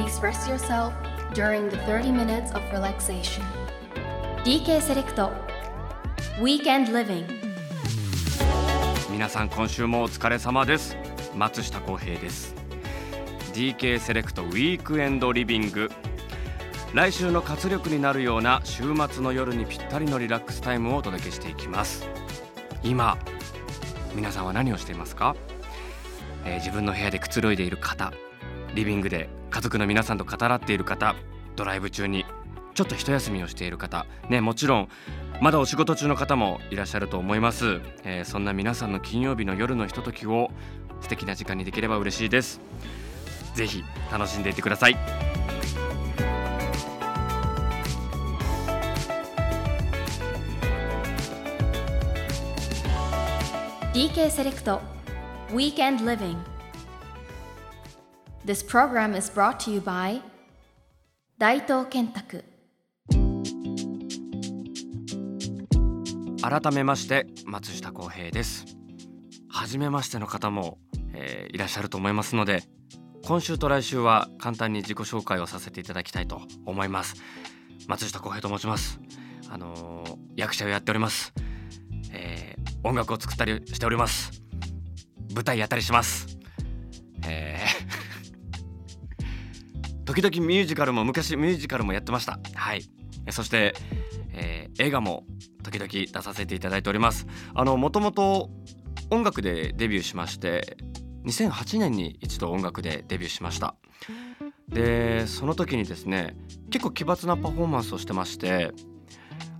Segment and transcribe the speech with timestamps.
[0.00, 0.94] please rest yourself
[1.34, 3.42] during the 30 minutes of relaxation.
[4.44, 5.30] DK セレクト
[6.40, 7.26] Weekend Living.
[9.10, 10.96] 皆さん今週もお疲れ様です。
[11.36, 12.54] 松下洸平です。
[13.52, 15.90] DK セレクトウィークエンドリビング
[16.94, 22.08] 来週の活力になるような週末の夜にぴったりのリラックスタイムをお届けしていきます。
[22.82, 23.18] 今
[24.14, 25.36] 皆さんは何をしていますか、
[26.46, 28.14] えー自分の部屋でくつろいでいる方。
[28.74, 31.14] リビングで家族の皆さんと語らっている方
[31.56, 32.24] ドライブ中に
[32.74, 34.88] ちょっと一休みをしている方ねもちろん
[35.40, 40.50] まだお仕事中の方もいらっしゃると思います、えーそんな皆さんの金曜日の夜のひとときを
[41.00, 42.60] 素敵な時間にできれば嬉しいです。
[43.54, 44.96] ぜひ楽しんでいてください。
[53.92, 54.80] DK セレクト
[55.50, 56.49] Weekend Living
[58.44, 60.22] This program is brought to you by
[61.38, 62.44] 大東建託
[66.42, 68.64] 改めまして松下洸平です。
[69.50, 70.78] 初めましての方も、
[71.12, 72.62] えーいらっしゃると思いますので
[73.26, 77.16] 今週と来週は簡単に自己紹介をさせていただきたいと思います。
[77.88, 78.98] 松下洸平と申します。
[79.50, 81.34] あのー役者をやっております、
[82.12, 84.42] えー音楽を作ったりしております。
[85.34, 86.38] 舞台やったりします。
[87.28, 87.59] えー
[90.10, 92.40] 時々ミュージカルも昔ミュージカルもやってました。
[92.54, 92.82] はい。
[93.30, 93.74] そして、
[94.32, 95.24] えー映画も
[95.62, 97.26] 時々出させていただいております。
[97.54, 98.48] あのもともと
[99.10, 100.78] 音楽でデビューしまして
[101.26, 103.74] 2008年に一度音楽でデビューしました。
[104.68, 106.36] でその時にですね
[106.70, 108.72] 結構奇抜なパフォーマンスをしてまして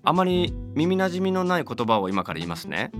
[0.04, 2.90] あまり耳なじみのない言葉を今から言いますね。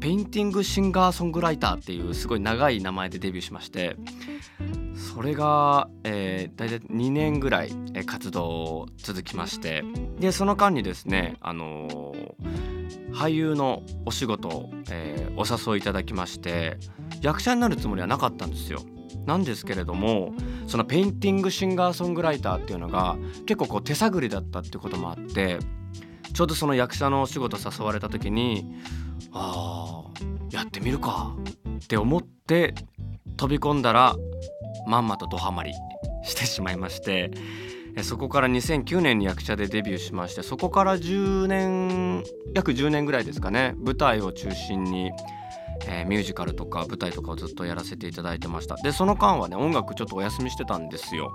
[0.00, 3.96] ペインティングシンガーソングライターっていうすごい長い名前でデビューしまして
[4.94, 7.72] それが、えー、大体2年ぐらい
[8.06, 9.84] 活動を続きまして
[10.18, 12.74] でその間にですね、あのー
[13.14, 16.78] 俳優のお仕事を、えーお誘いいただきまして
[17.20, 18.80] 役者になるつもりはなかったんですよ。
[19.26, 20.32] なんですけれども
[20.66, 23.16] そのペインティングシンガーソングライターっていうのが
[23.46, 25.58] 結構こう手探りだったってこともあって
[26.34, 28.66] ちょうどその役者のお仕事誘われた時に
[29.32, 31.34] あーやってみるか
[31.82, 32.74] って思って
[33.36, 34.14] 飛び込んだら
[34.86, 35.72] まんまとドハマり
[36.22, 37.30] してしまいまして
[38.02, 42.24] そこから2009年に役者でデビューしましてそこから10年
[42.54, 45.12] 約10年ぐらいですかね舞台を中心に、
[45.86, 48.76] えーミュージカルとか舞台とかをずっとやらせていただいてました。
[48.76, 51.34] でその間はね音楽ちょっとお休みしてたんですよ。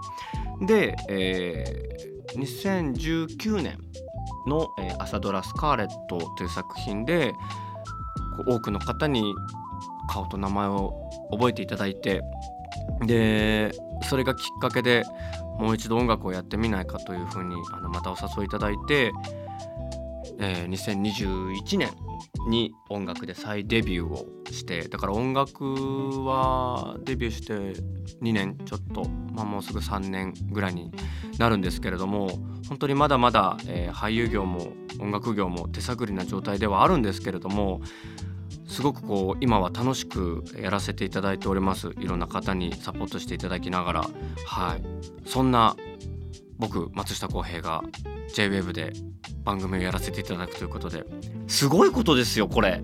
[0.62, 3.80] で、えー2019年
[4.48, 7.34] の、えー朝ドラ「スカーレット」という作品で
[8.48, 9.34] 多くの方に
[10.10, 10.94] 顔と名前を
[11.32, 12.22] 覚えていただいて
[13.06, 13.72] で
[14.04, 15.04] それがきっかけで
[15.60, 19.12] もう一度音楽をやってみないかというふうにあのまたお誘いいただいて、
[20.40, 21.90] えー2021年
[22.48, 27.54] に音楽で再デビューをしてだから音楽はデビューして
[28.22, 30.92] 2年ちょっと、まあ、もうすぐ3年ぐらいに
[31.38, 32.30] なるんですけれども
[32.70, 37.82] 本当にまだまだ、えー俳優業も音楽業も手探りな状態ではあるんですけれども
[38.70, 41.90] すごくこう今は楽しくやらせていただいております。
[42.00, 44.02] いろんな方にサポートしていただきながら。
[44.46, 44.84] はい。
[45.28, 45.76] そんな
[46.60, 47.84] 僕松下洸平が
[48.36, 48.94] JWAVE で
[49.44, 51.04] 番組をやらせていただくということで。
[51.48, 52.82] すごいことですよこれ。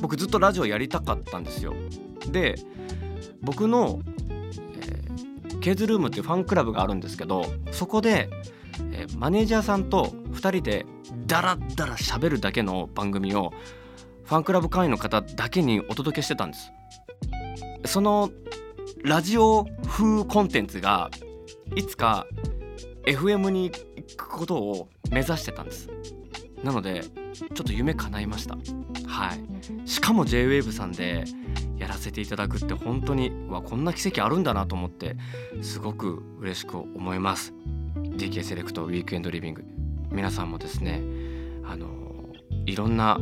[0.00, 1.74] 僕ずっとラジオやりたかったんですよ。
[2.30, 2.56] で
[3.40, 4.00] 僕の、
[4.82, 5.14] えー
[5.60, 8.28] ケーズルームっていうファンクラブがあるんですけどそこで、
[8.92, 10.84] えーマネージャーさんと2人で
[11.26, 13.52] ダラダラ喋るだけの番組を
[14.24, 16.72] ファンクラブ会員の方だけにお届けしてたんです。
[17.84, 18.30] その
[19.02, 21.10] ラジオ風コンテンツが
[21.76, 22.26] いつか
[23.06, 25.90] FM に行くことを目指してたんです。
[26.62, 28.56] なのでちょっと夢叶いました。
[29.06, 29.88] はい。
[29.88, 31.24] しかも JWAVE さんで
[31.76, 35.16] やらせていただくって本当にうわこんな奇跡あるんだなと思って
[35.60, 37.52] すごく嬉しく思います。
[37.94, 39.64] DK セレクトウィークエンドリビング。
[40.10, 41.02] 皆さんもですね
[41.64, 41.88] あの
[42.66, 43.18] いろんな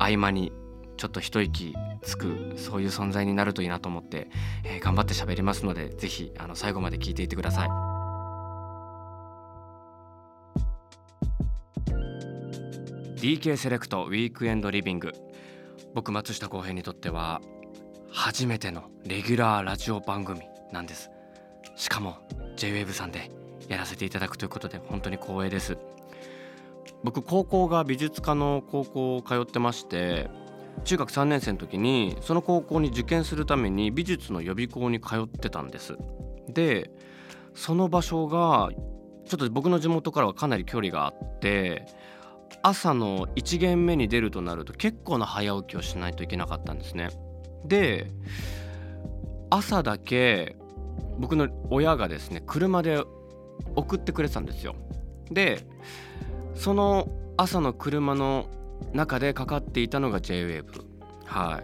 [0.00, 0.52] 合間に
[0.96, 4.28] ちょっと一息つくそういう存在になるといいなと思って、
[4.64, 7.68] えー頑張って喋りますのでぜひあの最後まで聞いていてください。
[13.20, 15.12] DK セレクトウィークエンドリビング。
[15.94, 17.42] 僕松下洸平にとっては
[18.10, 20.40] 初めてのレギュラーラジオ番組
[20.72, 21.10] なんです。
[21.76, 22.16] しかも
[22.56, 23.30] JWAVE さんで
[23.68, 25.76] やらせていただくということで本当に光栄です。
[27.02, 30.28] 僕高校が美術科の高校を通ってまして
[30.84, 35.96] 中学3年生の時にその高校に受験するために美術の予備校に通ってたんです
[36.48, 36.90] で
[37.54, 38.70] その場所が
[39.26, 41.86] ちょっと僕の地元からはかなり距離があって
[42.62, 47.10] 朝の1限目に出るとなると結構な早起きをしないといけなかったんですね。
[47.64, 48.10] で
[49.50, 50.56] 朝だけ
[51.18, 53.02] 僕の親がですね車で
[53.76, 54.74] 送ってくれてたんですよ。
[55.30, 55.66] で
[56.60, 57.08] その
[57.38, 58.46] 朝の車の
[58.92, 60.62] 中でかかっていたのが JWAVE
[61.24, 61.62] は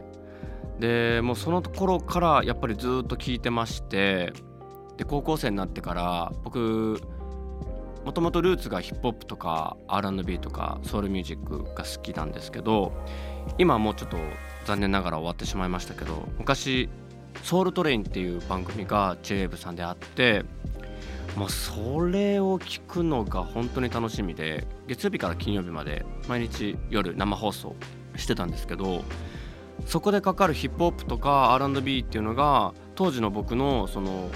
[0.78, 0.80] い。
[0.80, 4.32] でもうその頃からやっぱりずっと聞いてまして
[4.96, 6.98] で高校生になってから僕
[8.06, 12.92] もともとルーツがヒップホップとか R&B とかソウルミュージックが好きなんですけど
[13.58, 14.16] 今はもうちょっと
[14.64, 16.88] 残念ながら終わってしまいましたけど昔
[17.42, 20.44] ソウルトレインっていう番組が JWAVE さんであって
[21.36, 27.76] もうそれを聞くのが本当に楽しみで月曜日から金曜日まで毎日夜生放送
[28.16, 29.04] してたんですけど
[29.84, 34.30] そこでかかるヒップホップとか R&B っていうのが当時の僕のその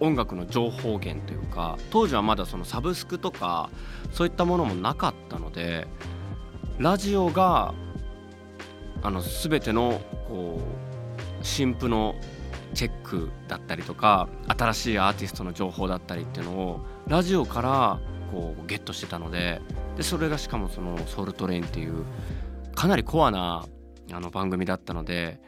[0.00, 3.68] 音楽の情報源というか当時はまだそのサブスクとか
[4.10, 5.86] そういったものもなかったので
[6.78, 7.74] ラジオが
[9.02, 12.14] あの全てのこう新譜の
[12.74, 18.00] チェックだったりとか新しいアーティストの情報だったりっていうのをラジオから
[18.32, 19.60] こうゲットしてたので
[19.96, 22.04] でそれがしかもその「ソウルトレイン」っていう
[22.74, 23.64] かなりコアな
[24.12, 25.40] あの番組だったので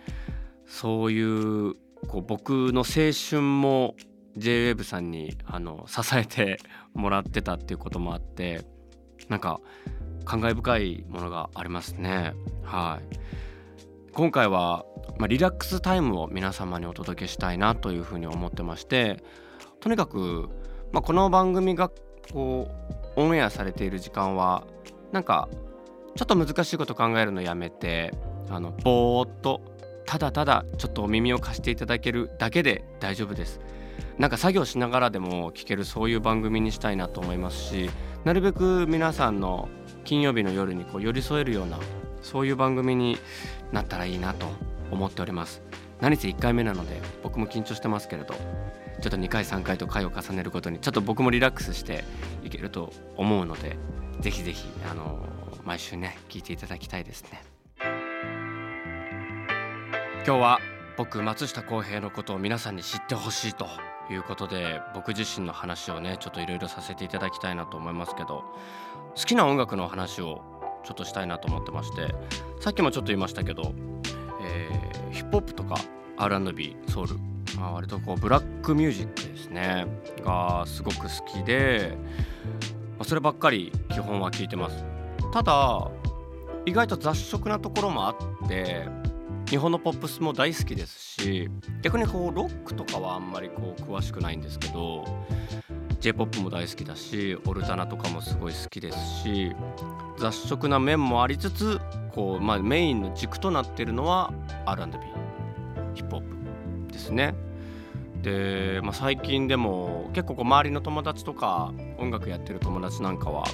[0.67, 1.75] そういう
[2.09, 3.95] こう僕の青春も
[4.37, 6.59] JWEB さんにあの支えて
[6.95, 8.65] もらってたっていうこともあって
[9.29, 9.61] なんか
[10.25, 12.35] 感慨深いものがありますね。
[12.63, 13.21] はい
[14.12, 14.85] 今回は、
[15.19, 19.23] まあ、リラックスタイムを皆様にお届けしたいなというふうに思ってまして
[19.81, 20.49] とにかく、
[20.93, 21.91] まあ、この番組が
[22.33, 22.69] こ
[23.17, 24.67] うオンエアされている時間は
[25.12, 25.49] なんか
[26.17, 28.12] ちょっと難しいこと考えるのやめて
[28.49, 29.61] あのぼーっと
[30.07, 33.61] ただただちょっとお耳を貸していただけるだけで大丈夫です。
[34.19, 37.91] なんか作業しながらでも聞けるそういう番組にしたいなと思いますし
[38.25, 39.69] なるべく皆さんの
[40.05, 41.79] 金曜日の夜にこう寄り添えるような
[42.23, 43.19] そういう番組に
[43.73, 44.47] なったらいいなと
[44.91, 45.63] 思っております。
[46.01, 52.05] 何せ1回目なので僕も緊張してますけれどちょっと2回3回と回を重ねることにちょっと僕もリラックスして
[52.43, 53.77] いけると思うので
[54.21, 55.19] ぜひぜひあの
[55.65, 57.43] 毎週ね聞いていただきたいですね。
[60.27, 60.59] 今日は
[60.99, 63.67] 僕松下洸平のことを皆さんに知ってほしいと
[64.11, 68.45] いうことで僕自身の話をねちょっといろいろさせていただきたいなと思いますけど
[69.15, 72.15] 好きな音楽の話をちょっとしたいなと思ってまして
[72.61, 73.73] さっきもちょっと言いましたけど、
[74.43, 75.77] えー、ヒップホップとか
[76.17, 77.15] R&B ソウル、
[77.59, 79.87] まあ、割とこうブラックミュージックですね
[80.25, 81.97] がすごく好きで、
[82.99, 84.85] まあ、そればっかり基本は聞いてます。
[85.32, 85.91] ただ
[86.67, 88.87] 意外と雑食なところもあって
[89.49, 91.50] 日本のポップスも大好きですし
[91.83, 95.05] 逆にこうロックとかはあんまりこう詳しくないんですけど
[96.00, 99.52] j p o p も大好きだしオルタナとかもすごい好きですし
[100.19, 101.81] 雑食な面もありつつ
[102.12, 104.32] こう、まあ、メインの軸となってるのは
[104.67, 104.99] R&B
[105.94, 107.35] ヒップホップですね。
[108.23, 113.44] で、まあ、最近でも結構こう周りの友達とか音楽やってる友達なんかは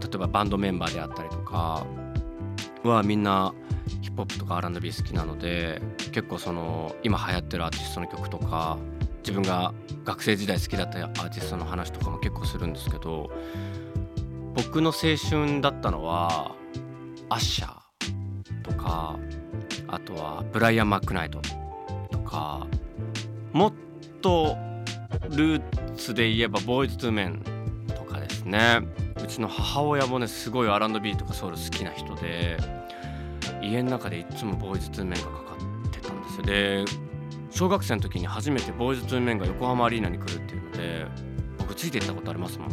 [0.00, 1.86] 例えばバンドメンバーであったりとか
[2.82, 3.54] はみんな
[4.02, 5.80] ヒップホップとか R&B 好きなので
[6.12, 8.78] 結構その今流行ってるアーティストの曲とか
[9.28, 9.74] 自分が
[10.06, 13.30] 学生時代好きだったアーティストの話とかも結構するんですけど
[14.54, 16.56] 僕の青春だったのは
[17.28, 19.18] アッシャーとか
[19.86, 21.42] あとはブライアン・マックナイト
[22.10, 22.66] とか
[23.52, 23.72] もっ
[24.22, 24.56] と
[25.28, 27.42] ルーツで言えばボーイズ・トゥ・メン
[27.88, 28.80] とかですね。
[29.22, 32.56] うちの母親もねすごい R&B とかソウル好きな人で
[33.62, 35.56] 家の中でいつもボーイズ・トゥ・メンがかか
[35.86, 36.42] ってたんですよ。
[36.44, 37.07] で
[37.50, 41.06] 小学生の時に初めてボーイズ・トゥ・メンが横浜アリーナに来るっていうので
[41.58, 42.68] 僕ついていったことありますもん。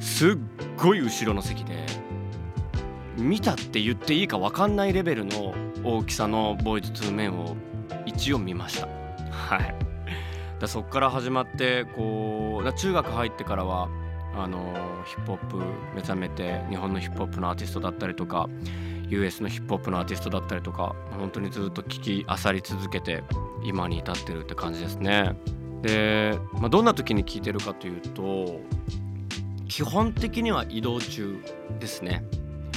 [0.00, 0.32] すっ
[0.76, 1.86] ごい後ろの席で
[3.16, 7.56] 見たって言っていいか分かんないレベルの大きさのボーイズ・トゥ・メンを
[8.06, 8.88] 一応見ました。
[9.30, 9.74] はい。
[10.58, 13.88] だそっから始まってこう中学入ってからは
[14.34, 14.72] あの
[15.06, 15.56] ヒップホップ
[15.94, 18.48] 目覚めて日本のヒップホップのアーティストだったりとか
[19.12, 23.22] US のヒップホップのアーティストだったりとか本当にずっと聞き漁り続けて
[23.62, 25.36] 今に至ってるって感じですね。
[25.82, 28.60] で、まあ、どんな時に聞いてるかというと
[29.68, 31.36] 基本的には移動中
[31.80, 32.24] ですね。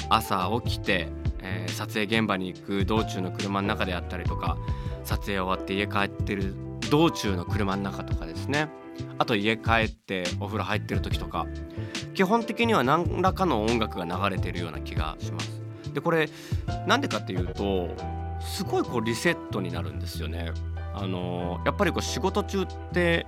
[0.10, 1.08] 朝起きて、
[1.42, 4.58] えー、撮影現場に行く道中の車の中であったりとか
[5.04, 6.54] 撮影終わって家帰ってる
[6.92, 8.70] 道中の車の中とかですね
[9.18, 11.48] あと家帰ってお風呂入ってる時とか
[12.14, 15.65] 基本的には何らかの音楽が流れてるような気がします
[15.96, 16.30] でこれ
[16.86, 17.90] なんでかっていうと
[18.40, 20.52] すごいこうリセットになるんですよね。
[20.94, 23.26] あのやっぱりこう仕事中って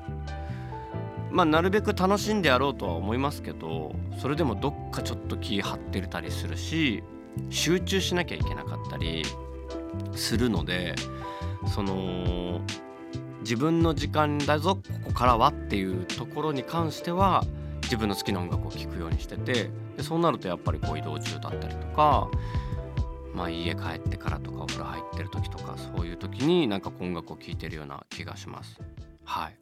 [1.31, 7.03] まあなるべく楽しんでやろうとは思いますけどそれでもどっかちょっと気張ってたりするし
[7.49, 9.23] 集中しなきゃいけなかったり
[10.15, 10.95] するので
[11.73, 12.61] その
[13.41, 17.43] 自分の時間だぞここからはっていうところに関しては
[17.83, 22.29] 自分の好きな音楽を聴くようにしててでそうなるとやっぱりこう移動中だったりとか、
[23.33, 28.79] まあ、家帰ってからとかお風呂入ってる時とかそういう時になんか音楽を聴いてるような気がします。
[29.25, 29.57] はい。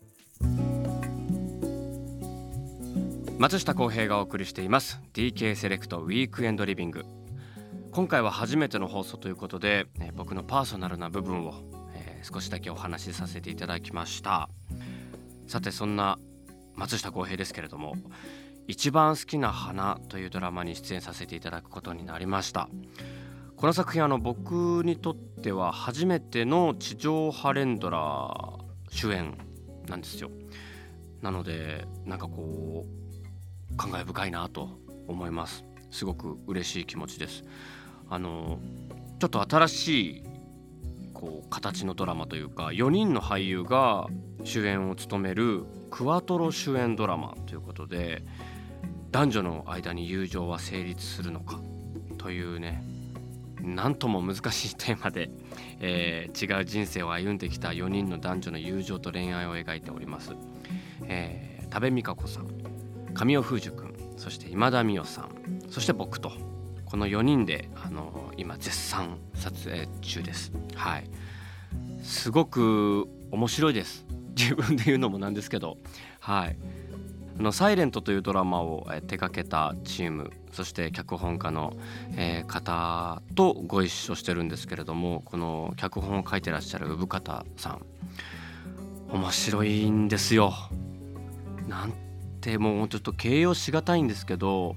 [3.38, 5.02] 松下洸平がお送りしています。
[5.14, 7.06] DK セレクトウィークエンドリビング
[7.92, 11.54] 今回は初めての放送ということで、え僕のパーソナルな部分を、
[11.94, 14.50] え、少しだけお話しさせていただきました。
[15.48, 16.20] さてそんな
[16.76, 17.96] 松下洸平ですけれども
[18.68, 22.70] 一番好きな花というドラマに出演させていただくことになりました。
[23.58, 28.54] この作品あの僕にとっては初めての地上波連ドラ
[28.90, 29.38] 主演
[29.88, 30.32] なんですよ。
[31.22, 32.86] なのでなんかこ
[33.72, 34.70] う感慨深いなと
[35.08, 35.64] 思います。
[35.92, 37.44] すごく嬉しい気持ちです。
[38.10, 38.60] あの
[39.20, 40.24] ちょっと新しい
[41.14, 44.08] こう形のドラマというか4人の俳優が
[44.44, 48.24] 主演を務めるクワトロ主演ドラマということで
[49.12, 51.60] 男女の間に友情は成立するのか？
[52.18, 52.84] というね
[53.62, 55.30] なんとも難しいテーマで、
[55.80, 60.36] えー、違う人生を歩んできた4人の男女の友情と恋愛を描いております、
[61.04, 62.48] えー、多部未華子さん
[63.14, 65.30] 神尾楓珠君そして今田美桜さん
[65.70, 66.32] そして僕と
[66.86, 70.52] この4人であの今絶賛撮影中です。
[70.76, 71.10] はい。
[72.04, 74.06] すごく面白いです。
[74.38, 75.78] 自分で言うのもなんですけど。
[76.20, 76.58] はい。
[77.38, 81.74] あのサイレントというドラマを手掛けたチームそして脚本家の、
[82.48, 87.86] 方とご一緒してるんですけれどもこの脚本を書いてらっしゃる産方さん
[89.12, 90.54] 面白いんですよ。
[91.68, 91.94] なん
[92.42, 94.76] てもうちょっと形容しがたいんですけど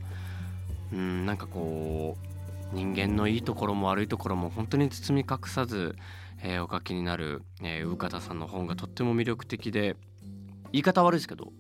[0.92, 2.16] うんなんかこ
[2.72, 5.96] う人間のいいところも悪いところも本当に包み隠さず、
[6.42, 9.96] えー、お書きになる、えー、産方さんの本がとっても魅力的で
[10.72, 11.52] 言い方悪いですけど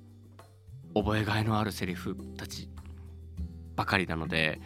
[1.02, 2.68] 覚えがいのあるセリフたち
[3.76, 4.60] ばかりなので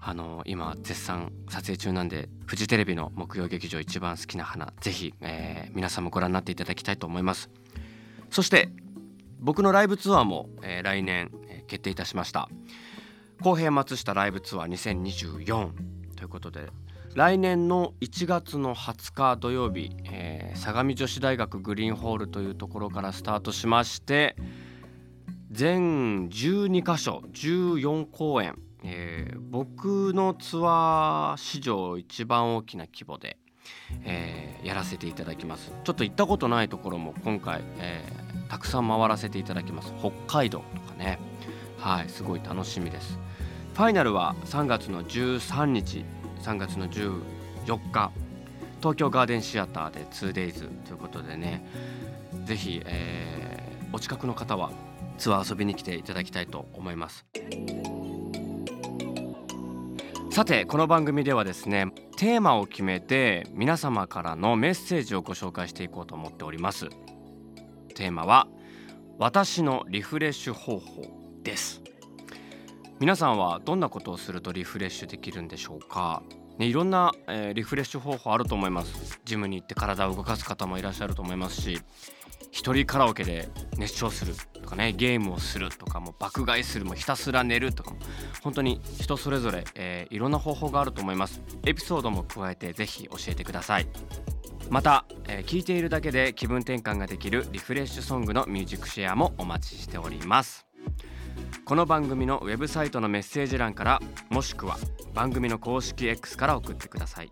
[0.00, 7.50] あの今絶賛撮影中なんでフジテレビの木曜劇場一番好きな花ぜひ、えー、皆さんもご覧になっていただきたいと思います。
[8.30, 8.70] そして
[9.40, 12.48] 僕のライブツアーも、えー、来年、えー、決定いたしました。
[13.42, 15.70] 公平松下ライブツアー2024
[16.16, 16.70] ということで
[17.14, 24.36] 来年の1月の20日土曜日、えー、相模女子大学グリーンホールというところからスタートしまして
[25.50, 33.38] 全12カ所14公演、えー、僕のツアー史上一番大きな規模で、
[34.04, 35.72] えー、やらせていただきます。
[35.84, 39.92] ちょっと行ったことないところも今回、えー、たくさん回らせていただきます。
[39.98, 41.18] 北海道とかね。
[41.78, 43.18] はいすごい楽しみです。
[43.72, 46.04] ファイナルは3月の13日
[46.42, 48.10] 3月の14日。
[48.80, 51.64] 東京ガーデンシアターで 2days ということでね
[52.44, 54.70] ぜひ、えー、お近くの方は
[55.18, 57.26] ツアー遊びに来ていただきたいと思います。
[60.30, 66.88] さてこの番組ではですねテーマを決めて皆様からのメッセージをご紹介していこうと思っております。
[67.94, 68.46] テーマは
[69.18, 71.02] 私のリフレッシュ方法
[71.42, 71.82] です。
[73.00, 76.22] 皆さんはどんなことをするとリフレッシュできるんでしょうか、
[76.58, 79.20] ね、いろんな、えー、リフレッシュ方法あると思います。
[79.24, 81.80] ジムに行って体を動かす方もいらっしゃると思いますし
[82.50, 87.98] 一人カラオケで熱唱するとかねゲームをするとかも爆買いするもひたすら寝るとかも
[88.42, 91.40] 本当に人それぞれ、えー、いろんな方法があると思います。
[91.66, 93.86] エピソードも加えてぜひ教えてください。
[94.70, 100.66] また、えー、聞いているだけで気分転換ができるリフレッシュソングのミュージックシェアもお待ちしております。
[101.64, 104.76] この番組のウェブサイトのメッセージ欄からもしくは
[105.14, 107.30] 番組の公式 X から送ってください。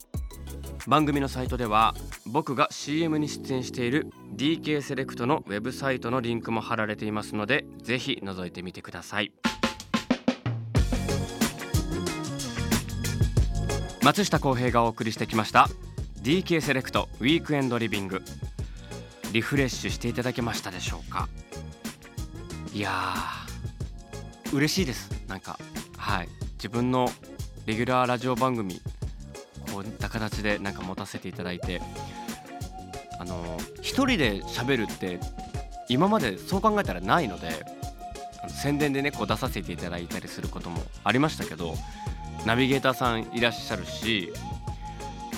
[0.87, 1.95] 番組のサイトでは
[2.27, 9.33] 僕が CM に出演している DK セレクトのウェブサイトのリンクも貼られていますのでぜひ覗いてみてください。
[14.03, 15.69] 松下洸平がお送りしてきました
[16.23, 18.23] DK セレクトウィークエンドリビング。
[19.33, 21.29] リフレッシュしていただけましたでしょうか？
[22.73, 23.15] いや
[24.53, 25.11] 嬉しいです。
[25.27, 25.59] なんか
[25.97, 26.29] はい。
[26.55, 27.09] 自分の
[27.67, 28.81] レギュラーラジオ番組
[29.77, 31.83] こういった形でなんか持たせていただいて
[33.19, 35.21] あの一人で喋るって
[35.91, 37.51] 今までそう考えたらないので
[38.49, 41.75] 宣伝でねこう出させていただいたりすることもありましたけど
[42.47, 44.33] ナビゲーターさんいらっしゃるし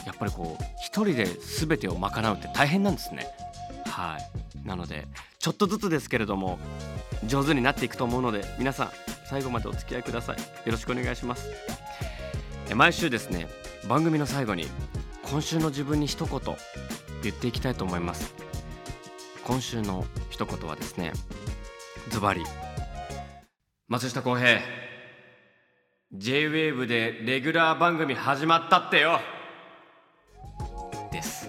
[0.07, 3.27] やっぱりこう一人で全てを賄うって大変なんですね。
[3.87, 4.69] はい。
[4.69, 5.09] なので
[5.41, 6.61] ちょっとずつですけれども
[7.27, 8.91] 上手になっていくと思うので皆さん
[9.25, 10.37] 最後までお付き合いください。
[10.37, 11.49] よろしくお願いします。
[12.73, 13.49] 毎週ですね
[13.89, 14.67] 番組の最後に
[15.31, 16.41] 今週の自分に一言
[17.23, 18.35] 言っていきたいと思います。
[19.47, 21.13] 今週の一言はですね
[22.11, 22.45] ズバリ。
[23.89, 24.61] 松下洸平
[26.13, 29.21] J-WAVE でレギュラー番組始まったってよ。
[31.11, 31.49] です。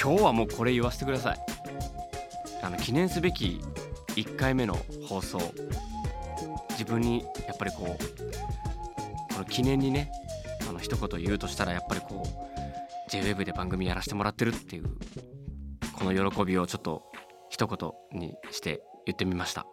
[0.00, 1.38] 今日はもうこれ言わせてください。
[2.62, 3.60] あの記念すべき
[4.10, 4.78] 1回目の
[5.08, 5.40] 放送。
[6.70, 10.12] 自分にやっぱりこうこの記念にね
[10.80, 14.84] 一言言うとしたらやっぱりこう JWEB で番組やらせてもらってるっていう
[15.92, 17.02] この喜びをちょっと
[17.48, 19.66] 一言にして言ってみました、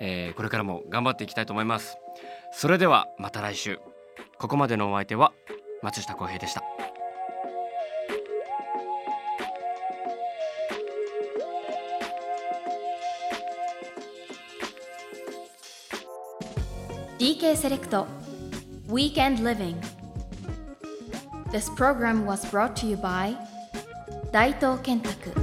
[0.00, 1.96] えーこれからも頑張っていきたいと思います。
[2.52, 3.78] それではまた来週。
[4.38, 5.32] ここまでのお相手は
[5.82, 6.64] 松下洸平でした
[17.20, 18.08] 「DK セレクト
[18.88, 19.76] Weekend Living.
[21.52, 23.36] This program was brought to you by
[24.32, 25.41] Daito Kentaku.